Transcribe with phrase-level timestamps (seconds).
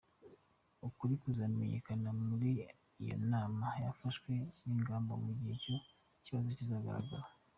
[0.87, 2.49] Ukuri kuzamenyekanira muri
[3.03, 4.33] iyo nama hanafatwe
[4.65, 5.75] n’ingamba, mu gihe icyo
[6.25, 7.25] kibazo kizagaragara.